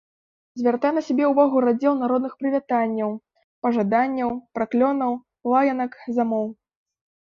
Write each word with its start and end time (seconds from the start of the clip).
Звяртае 0.61 0.91
на 0.95 1.03
сябе 1.09 1.27
ўвагу 1.31 1.57
раздзел 1.65 1.93
народных 2.03 2.33
прывітанняў, 2.41 3.11
пажаданняў, 3.67 4.29
праклёнаў, 4.59 5.11
лаянак, 5.55 6.05
замоў. 6.21 6.55